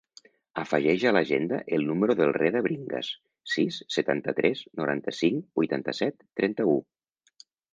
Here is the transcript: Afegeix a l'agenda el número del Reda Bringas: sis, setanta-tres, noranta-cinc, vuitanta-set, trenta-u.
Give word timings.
Afegeix 0.59 1.03
a 1.09 1.11
l'agenda 1.17 1.59
el 1.77 1.85
número 1.89 2.15
del 2.21 2.33
Reda 2.39 2.63
Bringas: 2.69 3.11
sis, 3.57 3.79
setanta-tres, 3.97 4.65
noranta-cinc, 4.83 5.47
vuitanta-set, 5.61 6.23
trenta-u. 6.41 6.79